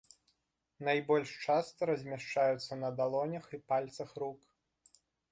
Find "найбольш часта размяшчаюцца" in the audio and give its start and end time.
0.85-2.73